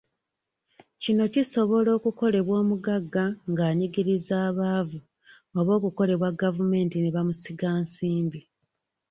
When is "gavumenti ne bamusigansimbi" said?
6.41-8.39